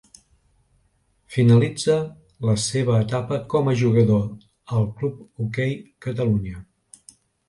[1.33, 1.97] Finalitza
[2.49, 4.23] la seva etapa com a jugador
[4.79, 5.77] al Club Hoquei
[6.07, 6.63] Catalunya.